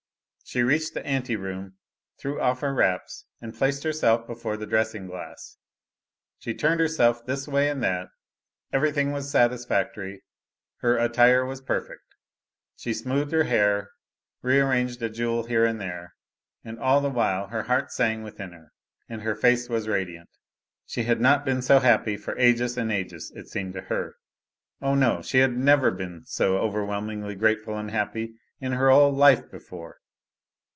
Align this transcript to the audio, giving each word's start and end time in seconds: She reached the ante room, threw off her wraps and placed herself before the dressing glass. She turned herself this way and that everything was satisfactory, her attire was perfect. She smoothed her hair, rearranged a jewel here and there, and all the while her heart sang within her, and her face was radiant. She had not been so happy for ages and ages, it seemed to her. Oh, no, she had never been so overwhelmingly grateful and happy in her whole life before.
She 0.43 0.63
reached 0.63 0.93
the 0.93 1.05
ante 1.05 1.37
room, 1.37 1.77
threw 2.19 2.41
off 2.41 2.59
her 2.59 2.73
wraps 2.73 3.23
and 3.39 3.55
placed 3.55 3.83
herself 3.85 4.27
before 4.27 4.57
the 4.57 4.65
dressing 4.67 5.07
glass. 5.07 5.55
She 6.39 6.53
turned 6.53 6.81
herself 6.81 7.25
this 7.25 7.47
way 7.47 7.69
and 7.69 7.81
that 7.83 8.09
everything 8.73 9.13
was 9.13 9.31
satisfactory, 9.31 10.23
her 10.79 10.97
attire 10.97 11.45
was 11.45 11.61
perfect. 11.61 12.03
She 12.75 12.93
smoothed 12.93 13.31
her 13.31 13.45
hair, 13.45 13.91
rearranged 14.41 15.01
a 15.01 15.09
jewel 15.09 15.45
here 15.45 15.63
and 15.63 15.79
there, 15.79 16.15
and 16.65 16.77
all 16.77 16.99
the 16.99 17.09
while 17.09 17.47
her 17.47 17.63
heart 17.63 17.89
sang 17.89 18.21
within 18.21 18.51
her, 18.51 18.73
and 19.07 19.21
her 19.21 19.35
face 19.35 19.69
was 19.69 19.87
radiant. 19.87 20.27
She 20.85 21.03
had 21.03 21.21
not 21.21 21.45
been 21.45 21.61
so 21.61 21.79
happy 21.79 22.17
for 22.17 22.37
ages 22.37 22.77
and 22.77 22.91
ages, 22.91 23.31
it 23.37 23.47
seemed 23.47 23.73
to 23.75 23.83
her. 23.83 24.15
Oh, 24.81 24.95
no, 24.95 25.21
she 25.21 25.37
had 25.37 25.57
never 25.57 25.91
been 25.91 26.25
so 26.25 26.57
overwhelmingly 26.57 27.35
grateful 27.35 27.77
and 27.77 27.89
happy 27.89 28.35
in 28.59 28.73
her 28.73 28.89
whole 28.91 29.13
life 29.13 29.49
before. 29.49 29.99